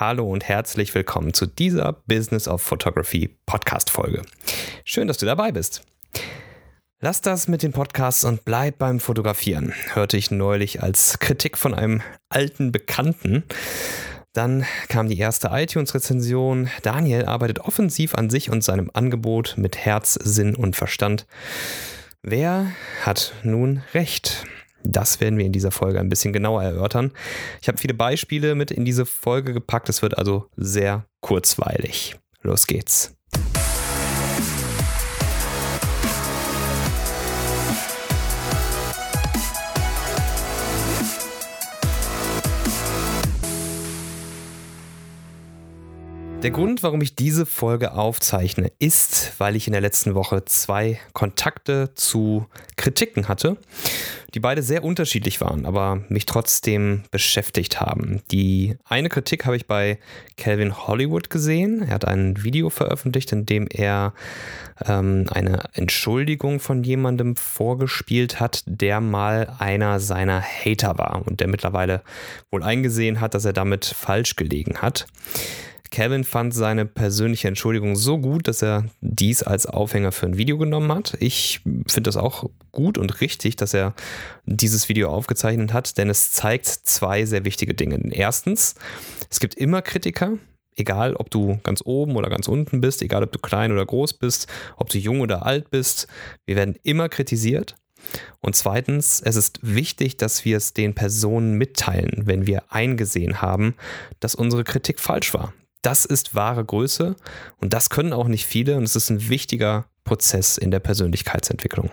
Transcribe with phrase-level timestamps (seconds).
[0.00, 4.22] Hallo und herzlich willkommen zu dieser Business of Photography Podcast Folge.
[4.84, 5.82] Schön, dass du dabei bist.
[7.00, 11.74] Lass das mit den Podcasts und bleib beim Fotografieren, hörte ich neulich als Kritik von
[11.74, 13.42] einem alten Bekannten.
[14.34, 16.70] Dann kam die erste iTunes-Rezension.
[16.82, 21.26] Daniel arbeitet offensiv an sich und seinem Angebot mit Herz, Sinn und Verstand.
[22.22, 22.70] Wer
[23.02, 24.46] hat nun recht?
[24.88, 27.12] Das werden wir in dieser Folge ein bisschen genauer erörtern.
[27.60, 29.88] Ich habe viele Beispiele mit in diese Folge gepackt.
[29.88, 32.16] Es wird also sehr kurzweilig.
[32.42, 33.17] Los geht's.
[46.42, 51.00] Der Grund, warum ich diese Folge aufzeichne, ist, weil ich in der letzten Woche zwei
[51.12, 52.46] Kontakte zu
[52.76, 53.56] Kritiken hatte,
[54.34, 58.22] die beide sehr unterschiedlich waren, aber mich trotzdem beschäftigt haben.
[58.30, 59.98] Die eine Kritik habe ich bei
[60.36, 61.82] Calvin Hollywood gesehen.
[61.82, 64.14] Er hat ein Video veröffentlicht, in dem er
[64.86, 71.48] ähm, eine Entschuldigung von jemandem vorgespielt hat, der mal einer seiner Hater war und der
[71.48, 72.02] mittlerweile
[72.52, 75.06] wohl eingesehen hat, dass er damit falsch gelegen hat.
[75.90, 80.58] Kevin fand seine persönliche Entschuldigung so gut, dass er dies als Aufhänger für ein Video
[80.58, 81.16] genommen hat.
[81.20, 83.94] Ich finde das auch gut und richtig, dass er
[84.44, 87.98] dieses Video aufgezeichnet hat, denn es zeigt zwei sehr wichtige Dinge.
[88.12, 88.74] Erstens,
[89.30, 90.34] es gibt immer Kritiker,
[90.76, 94.14] egal ob du ganz oben oder ganz unten bist, egal ob du klein oder groß
[94.14, 96.06] bist, ob du jung oder alt bist,
[96.46, 97.76] wir werden immer kritisiert.
[98.40, 103.74] Und zweitens, es ist wichtig, dass wir es den Personen mitteilen, wenn wir eingesehen haben,
[104.20, 107.16] dass unsere Kritik falsch war, das ist wahre Größe
[107.58, 111.90] und das können auch nicht viele und es ist ein wichtiger Prozess in der Persönlichkeitsentwicklung.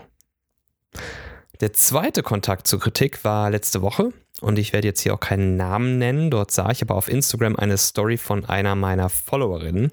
[1.61, 5.55] Der zweite Kontakt zur Kritik war letzte Woche und ich werde jetzt hier auch keinen
[5.55, 6.30] Namen nennen.
[6.30, 9.91] Dort sah ich aber auf Instagram eine Story von einer meiner Followerinnen,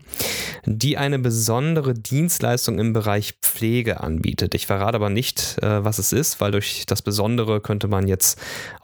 [0.65, 4.57] die eine besondere Dienstleistung im Bereich Pflege anbietet.
[4.57, 8.41] Ich verrate aber nicht, äh, was es ist, weil durch das Besondere könnte man jetzt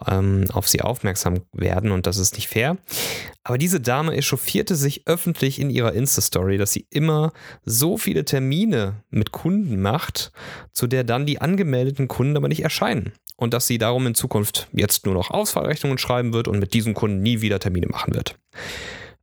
[0.07, 2.77] ähm, auf sie aufmerksam werden und das ist nicht fair.
[3.43, 7.33] Aber diese Dame echauffierte sich öffentlich in ihrer Insta-Story, dass sie immer
[7.65, 10.31] so viele Termine mit Kunden macht,
[10.71, 14.67] zu der dann die angemeldeten Kunden aber nicht erscheinen und dass sie darum in Zukunft
[14.73, 18.37] jetzt nur noch Ausfallrechnungen schreiben wird und mit diesen Kunden nie wieder Termine machen wird.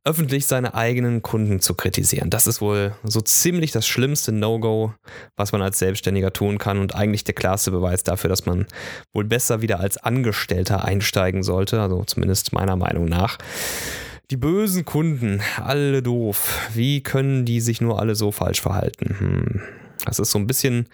[0.03, 4.93] Öffentlich seine eigenen Kunden zu kritisieren, das ist wohl so ziemlich das schlimmste No-Go,
[5.35, 8.67] was man als Selbstständiger tun kann und eigentlich der klarste Beweis dafür, dass man
[9.13, 13.37] wohl besser wieder als Angestellter einsteigen sollte, also zumindest meiner Meinung nach.
[14.31, 16.69] Die bösen Kunden, alle doof.
[16.73, 19.15] Wie können die sich nur alle so falsch verhalten?
[19.19, 19.61] Hm.
[20.07, 20.87] Das ist so ein bisschen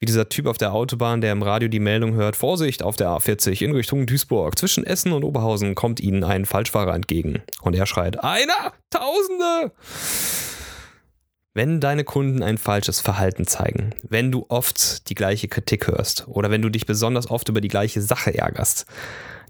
[0.00, 3.08] wie dieser Typ auf der Autobahn, der im Radio die Meldung hört: Vorsicht auf der
[3.08, 4.58] A40 in Richtung Duisburg.
[4.58, 7.42] Zwischen Essen und Oberhausen kommt Ihnen ein Falschfahrer entgegen.
[7.62, 8.72] Und er schreit: Einer!
[8.90, 9.72] Tausende!
[11.56, 16.50] Wenn deine Kunden ein falsches Verhalten zeigen, wenn du oft die gleiche Kritik hörst oder
[16.50, 18.86] wenn du dich besonders oft über die gleiche Sache ärgerst,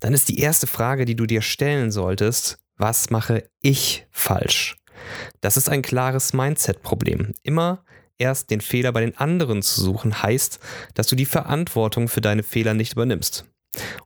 [0.00, 4.76] dann ist die erste Frage, die du dir stellen solltest, was mache ich falsch?
[5.40, 7.32] Das ist ein klares Mindset-Problem.
[7.42, 7.84] Immer
[8.18, 10.60] erst den Fehler bei den anderen zu suchen, heißt,
[10.94, 13.44] dass du die Verantwortung für deine Fehler nicht übernimmst.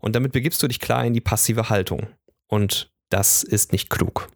[0.00, 2.06] Und damit begibst du dich klar in die passive Haltung.
[2.46, 4.28] Und das ist nicht klug.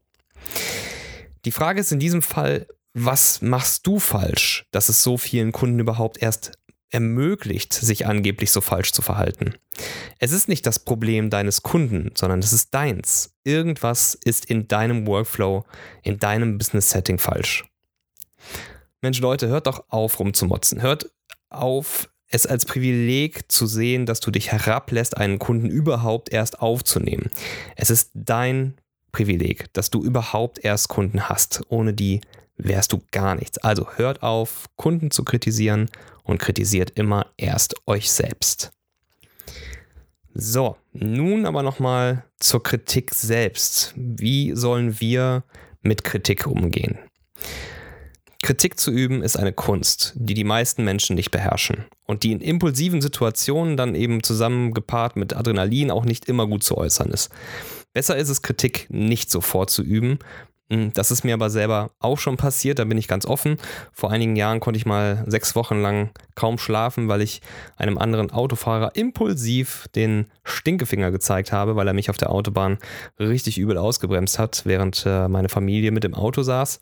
[1.44, 5.78] Die Frage ist in diesem Fall, was machst du falsch, dass es so vielen Kunden
[5.78, 6.52] überhaupt erst
[6.90, 9.54] ermöglicht, sich angeblich so falsch zu verhalten?
[10.18, 13.34] Es ist nicht das Problem deines Kunden, sondern es ist deins.
[13.44, 15.64] Irgendwas ist in deinem Workflow,
[16.02, 17.64] in deinem Business-Setting falsch.
[19.02, 20.80] Mensch, Leute, hört doch auf, rumzumotzen.
[20.80, 21.10] Hört
[21.50, 27.28] auf, es als Privileg zu sehen, dass du dich herablässt, einen Kunden überhaupt erst aufzunehmen.
[27.74, 28.74] Es ist dein
[29.10, 31.62] Privileg, dass du überhaupt erst Kunden hast.
[31.68, 32.20] Ohne die
[32.56, 33.58] wärst du gar nichts.
[33.58, 35.90] Also hört auf, Kunden zu kritisieren
[36.22, 38.70] und kritisiert immer erst euch selbst.
[40.32, 43.92] So, nun aber nochmal zur Kritik selbst.
[43.96, 45.42] Wie sollen wir
[45.82, 46.98] mit Kritik umgehen?
[48.42, 52.40] Kritik zu üben ist eine Kunst, die die meisten Menschen nicht beherrschen und die in
[52.40, 57.30] impulsiven Situationen dann eben zusammengepaart mit Adrenalin auch nicht immer gut zu äußern ist.
[57.92, 60.18] Besser ist es, Kritik nicht sofort zu üben.
[60.72, 63.58] Hm, das ist mir aber selber auch schon passiert, da bin ich ganz offen.
[63.92, 67.42] Vor einigen Jahren konnte ich mal sechs Wochen lang kaum schlafen, weil ich
[67.76, 72.78] einem anderen Autofahrer impulsiv den Stinkefinger gezeigt habe, weil er mich auf der Autobahn
[73.20, 76.80] richtig übel ausgebremst hat, während äh, meine Familie mit im Auto saß.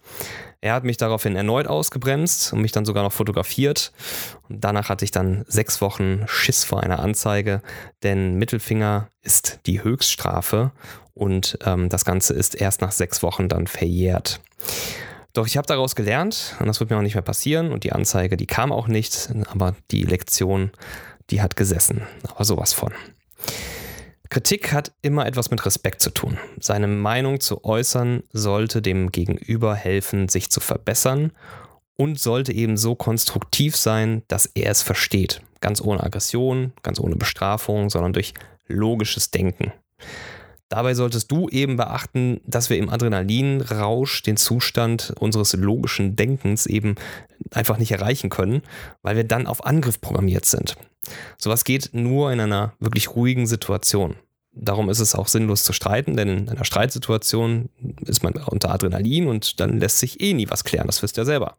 [0.62, 3.92] Er hat mich daraufhin erneut ausgebremst und mich dann sogar noch fotografiert.
[4.48, 7.62] Und danach hatte ich dann sechs Wochen Schiss vor einer Anzeige,
[8.02, 10.72] denn Mittelfinger ist die Höchststrafe
[11.14, 14.40] und ähm, das Ganze ist erst nach sechs Wochen dann verjährt.
[15.32, 17.92] Doch ich habe daraus gelernt und das wird mir auch nicht mehr passieren und die
[17.92, 20.72] Anzeige, die kam auch nicht, aber die Lektion,
[21.30, 22.02] die hat gesessen.
[22.24, 22.92] Aber sowas von.
[24.30, 26.38] Kritik hat immer etwas mit Respekt zu tun.
[26.60, 31.32] Seine Meinung zu äußern sollte dem Gegenüber helfen, sich zu verbessern
[31.96, 35.42] und sollte eben so konstruktiv sein, dass er es versteht.
[35.60, 38.32] Ganz ohne Aggression, ganz ohne Bestrafung, sondern durch
[38.68, 39.72] logisches Denken.
[40.70, 46.94] Dabei solltest du eben beachten, dass wir im Adrenalinrausch den Zustand unseres logischen Denkens eben
[47.50, 48.62] einfach nicht erreichen können,
[49.02, 50.76] weil wir dann auf Angriff programmiert sind.
[51.38, 54.14] Sowas geht nur in einer wirklich ruhigen Situation.
[54.52, 57.68] Darum ist es auch sinnlos zu streiten, denn in einer Streitsituation
[58.02, 61.24] ist man unter Adrenalin und dann lässt sich eh nie was klären, das wisst ihr
[61.24, 61.56] selber.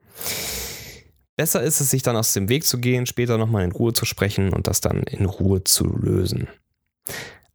[1.35, 4.05] Besser ist es, sich dann aus dem Weg zu gehen, später nochmal in Ruhe zu
[4.05, 6.47] sprechen und das dann in Ruhe zu lösen.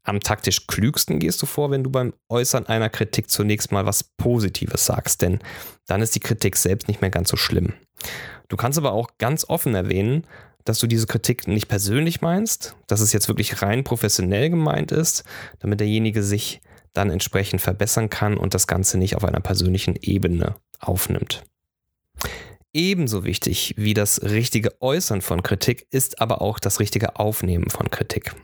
[0.06, 4.04] Am taktisch klügsten gehst du vor, wenn du beim Äußern einer Kritik zunächst mal was
[4.04, 5.40] Positives sagst, denn
[5.88, 7.74] dann ist die Kritik selbst nicht mehr ganz so schlimm.
[8.48, 10.24] Du kannst aber auch ganz offen erwähnen,
[10.64, 15.24] dass du diese Kritik nicht persönlich meinst, dass es jetzt wirklich rein professionell gemeint ist,
[15.58, 16.60] damit derjenige sich
[16.92, 21.42] dann entsprechend verbessern kann und das Ganze nicht auf einer persönlichen Ebene aufnimmt.
[22.72, 27.90] Ebenso wichtig wie das richtige Äußern von Kritik ist aber auch das richtige Aufnehmen von
[27.90, 28.34] Kritik.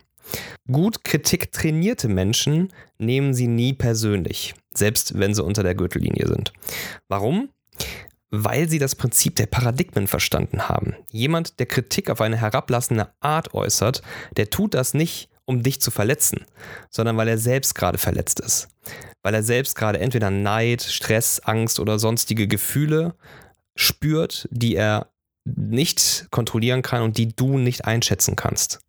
[0.71, 6.53] Gut Kritik trainierte Menschen nehmen sie nie persönlich, selbst wenn sie unter der Gürtellinie sind.
[7.09, 7.49] Warum?
[8.35, 10.97] weil sie das Prinzip der Paradigmen verstanden haben.
[11.11, 14.03] Jemand, der Kritik auf eine herablassende Art äußert,
[14.39, 16.47] der tut das nicht, um dich zu verletzen,
[16.89, 18.69] sondern weil er selbst gerade verletzt ist.
[19.23, 23.15] Weil er selbst gerade entweder Neid, Stress, Angst oder sonstige Gefühle
[23.77, 25.09] spürt, die er
[25.45, 28.81] nicht kontrollieren kann und die du nicht einschätzen kannst.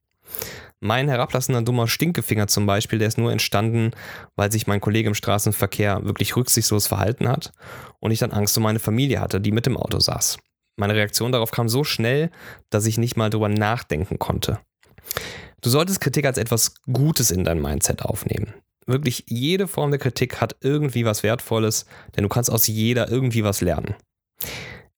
[0.85, 3.91] Mein herablassender dummer Stinkefinger zum Beispiel, der ist nur entstanden,
[4.35, 7.53] weil sich mein Kollege im Straßenverkehr wirklich rücksichtslos verhalten hat
[8.01, 10.39] und ich dann Angst um meine Familie hatte, die mit dem Auto saß.
[10.75, 12.31] Meine Reaktion darauf kam so schnell,
[12.69, 14.59] dass ich nicht mal drüber nachdenken konnte.
[15.61, 18.53] Du solltest Kritik als etwas Gutes in dein Mindset aufnehmen.
[18.85, 21.85] Wirklich jede Form der Kritik hat irgendwie was Wertvolles,
[22.17, 23.95] denn du kannst aus jeder irgendwie was lernen.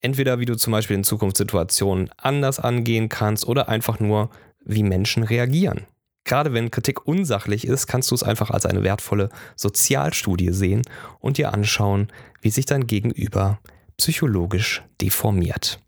[0.01, 4.31] Entweder wie du zum Beispiel in Zukunftssituationen anders angehen kannst oder einfach nur,
[4.65, 5.87] wie Menschen reagieren.
[6.25, 10.81] Gerade wenn Kritik unsachlich ist, kannst du es einfach als eine wertvolle Sozialstudie sehen
[11.19, 13.59] und dir anschauen, wie sich dein Gegenüber
[13.97, 15.79] psychologisch deformiert.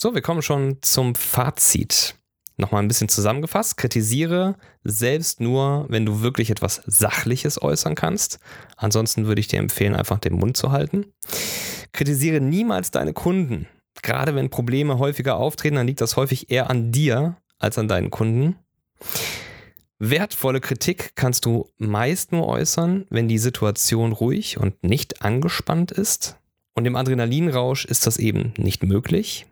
[0.00, 2.16] So, wir kommen schon zum Fazit.
[2.56, 3.76] Nochmal ein bisschen zusammengefasst.
[3.76, 8.40] Kritisiere selbst nur, wenn du wirklich etwas Sachliches äußern kannst.
[8.76, 11.06] Ansonsten würde ich dir empfehlen, einfach den Mund zu halten.
[11.92, 13.68] Kritisiere niemals deine Kunden
[14.02, 18.10] gerade wenn Probleme häufiger auftreten, dann liegt das häufig eher an dir als an deinen
[18.10, 18.56] Kunden.
[19.98, 26.36] Wertvolle Kritik kannst du meist nur äußern, wenn die Situation ruhig und nicht angespannt ist.
[26.74, 29.46] Und im Adrenalinrausch ist das eben nicht möglich.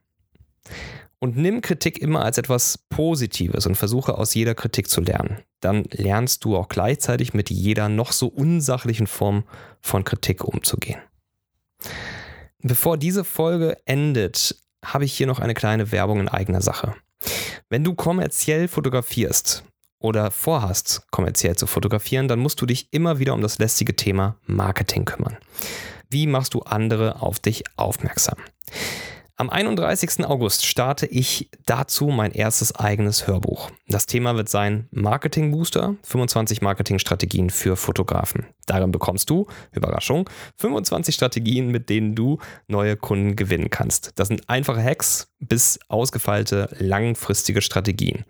[1.19, 5.39] Und nimm Kritik immer als etwas Positives und versuche aus jeder Kritik zu lernen.
[5.61, 9.43] Dann lernst du auch gleichzeitig mit jeder noch so unsachlichen Form
[9.81, 11.01] von Kritik umzugehen.
[12.67, 16.95] Bevor diese Folge endet, habe ich hier noch eine kleine Werbung in eigener Sache.
[17.69, 19.63] Wenn du kommerziell fotografierst
[20.01, 24.37] oder vorhast, kommerziell zu fotografieren, dann musst du dich immer wieder um das lästige Thema
[24.47, 25.37] Marketing kümmern.
[26.11, 28.39] Wie machst du andere auf dich aufmerksam?
[29.39, 30.25] Am 31.
[30.25, 33.71] August starte ich dazu mein erstes eigenes Hörbuch.
[33.87, 38.47] Das Thema wird sein Marketing Booster, 25 Marketingstrategien für Fotografen.
[38.65, 44.19] Darin bekommst du, Überraschung, 25 Strategien, mit denen du neue Kunden gewinnen kannst.
[44.19, 48.25] Das sind einfache Hacks bis ausgefeilte langfristige Strategien.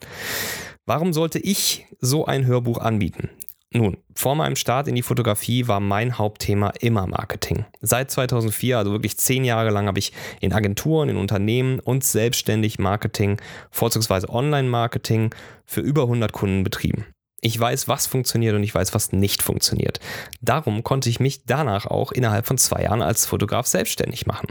[0.86, 3.30] Warum sollte ich so ein Hörbuch anbieten?
[3.72, 7.64] Nun, vor meinem Start in die Fotografie war mein Hauptthema immer Marketing.
[7.80, 12.78] Seit 2004, also wirklich zehn Jahre lang, habe ich in Agenturen, in Unternehmen und selbstständig
[12.78, 17.06] Marketing, vorzugsweise Online-Marketing, für über 100 Kunden betrieben.
[17.40, 20.00] Ich weiß, was funktioniert und ich weiß, was nicht funktioniert.
[20.40, 24.48] Darum konnte ich mich danach auch innerhalb von zwei Jahren als Fotograf selbstständig machen.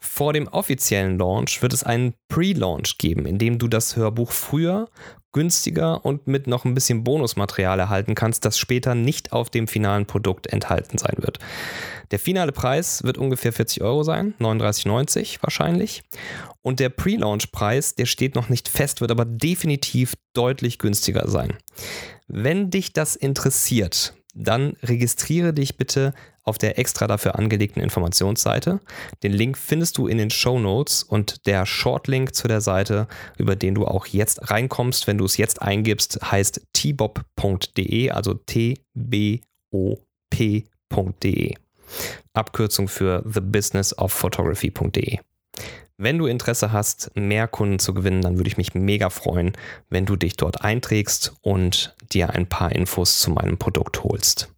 [0.00, 4.88] Vor dem offiziellen Launch wird es einen Pre-Launch geben, in dem du das Hörbuch früher
[5.32, 10.06] günstiger und mit noch ein bisschen Bonusmaterial erhalten kannst, das später nicht auf dem finalen
[10.06, 11.38] Produkt enthalten sein wird.
[12.10, 16.02] Der finale Preis wird ungefähr 40 Euro sein, 39,90 wahrscheinlich.
[16.62, 21.56] Und der Pre-Launch-Preis, der steht noch nicht fest, wird aber definitiv deutlich günstiger sein.
[22.26, 26.14] Wenn dich das interessiert, dann registriere dich bitte
[26.48, 28.80] auf der extra dafür angelegten Informationsseite.
[29.22, 33.54] Den Link findest du in den Show Notes und der Shortlink zu der Seite, über
[33.54, 38.74] den du auch jetzt reinkommst, wenn du es jetzt eingibst, heißt tbob.de, also t-b-o-p.de.
[42.34, 45.18] Abkürzung für thebusinessofphotography.de.
[46.00, 49.52] Wenn du Interesse hast, mehr Kunden zu gewinnen, dann würde ich mich mega freuen,
[49.90, 54.48] wenn du dich dort einträgst und dir ein paar Infos zu meinem Produkt holst.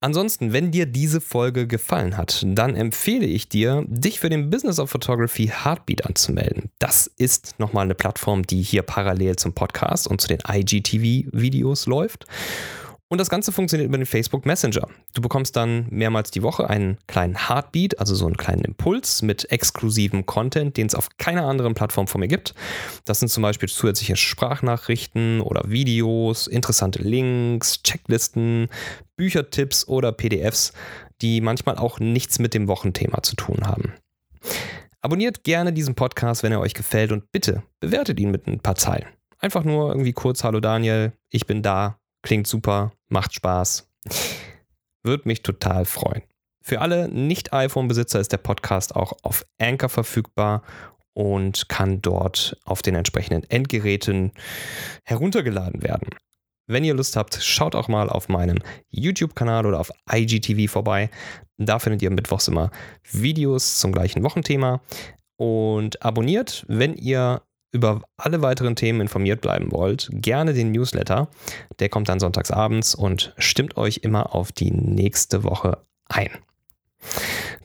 [0.00, 4.78] Ansonsten, wenn dir diese Folge gefallen hat, dann empfehle ich dir, dich für den Business
[4.78, 6.70] of Photography Heartbeat anzumelden.
[6.78, 12.26] Das ist nochmal eine Plattform, die hier parallel zum Podcast und zu den IGTV-Videos läuft.
[13.10, 14.86] Und das Ganze funktioniert über den Facebook Messenger.
[15.14, 19.50] Du bekommst dann mehrmals die Woche einen kleinen Heartbeat, also so einen kleinen Impuls mit
[19.50, 22.54] exklusivem Content, den es auf keiner anderen Plattform von mir gibt.
[23.06, 28.68] Das sind zum Beispiel zusätzliche Sprachnachrichten oder Videos, interessante Links, Checklisten,
[29.16, 30.74] Büchertipps oder PDFs,
[31.22, 33.94] die manchmal auch nichts mit dem Wochenthema zu tun haben.
[35.00, 38.74] Abonniert gerne diesen Podcast, wenn er euch gefällt und bitte bewertet ihn mit ein paar
[38.74, 39.06] Zeilen.
[39.38, 43.88] Einfach nur irgendwie kurz, hallo Daniel, ich bin da, Klingt super, macht Spaß.
[45.02, 46.22] Würde mich total freuen.
[46.62, 50.62] Für alle Nicht-iPhone-Besitzer ist der Podcast auch auf Anchor verfügbar
[51.14, 54.32] und kann dort auf den entsprechenden Endgeräten
[55.04, 56.10] heruntergeladen werden.
[56.66, 58.58] Wenn ihr Lust habt, schaut auch mal auf meinem
[58.90, 61.08] YouTube-Kanal oder auf IGTV vorbei.
[61.56, 62.70] Da findet ihr mittwochs immer
[63.10, 64.82] Videos zum gleichen Wochenthema.
[65.36, 71.28] Und abonniert, wenn ihr über alle weiteren Themen informiert bleiben wollt, gerne den Newsletter.
[71.78, 76.30] Der kommt dann sonntags abends und stimmt euch immer auf die nächste Woche ein.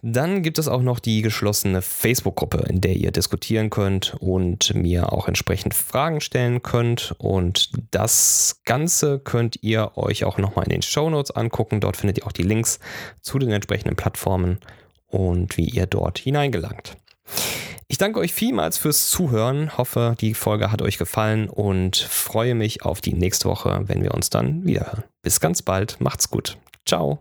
[0.01, 5.13] Dann gibt es auch noch die geschlossene Facebook-Gruppe, in der ihr diskutieren könnt und mir
[5.13, 7.15] auch entsprechend Fragen stellen könnt.
[7.19, 11.79] Und das Ganze könnt ihr euch auch nochmal in den Show Notes angucken.
[11.79, 12.79] Dort findet ihr auch die Links
[13.21, 14.59] zu den entsprechenden Plattformen
[15.07, 16.97] und wie ihr dort hineingelangt.
[17.87, 22.83] Ich danke euch vielmals fürs Zuhören, hoffe, die Folge hat euch gefallen und freue mich
[22.83, 25.03] auf die nächste Woche, wenn wir uns dann wiederhören.
[25.21, 26.57] Bis ganz bald, macht's gut.
[26.85, 27.19] Ciao.